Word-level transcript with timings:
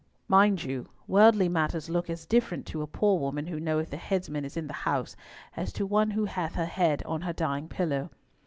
Mind 0.27 0.63
you, 0.63 0.89
worldly 1.05 1.47
matters 1.47 1.87
look 1.87 2.09
as 2.09 2.25
different 2.25 2.65
to 2.65 2.81
a 2.81 2.87
poor 2.87 3.19
woman 3.19 3.45
who 3.45 3.59
knoweth 3.59 3.91
the 3.91 3.97
headsman 3.97 4.43
is 4.43 4.57
in 4.57 4.65
the 4.65 4.73
house, 4.81 5.15
as 5.55 5.71
to 5.73 5.85
one 5.85 6.09
who 6.09 6.25
hath 6.25 6.55
her 6.55 6.65
head 6.65 7.03
on 7.03 7.21
her 7.21 7.33
dying 7.33 7.69
pillow. 7.69 8.09